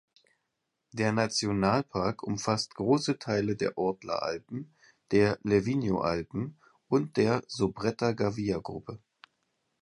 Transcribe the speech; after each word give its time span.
Der 0.93 1.11
Nationalpark 1.11 2.23
umfasst 2.23 2.73
große 2.73 3.19
Teile 3.19 3.55
der 3.55 3.77
Ortler-Alpen, 3.77 4.73
der 5.11 5.37
Livigno-Alpen 5.43 6.57
und 6.87 7.17
der 7.17 7.43
Sobretta-Gavia-Gruppe. 7.47 8.97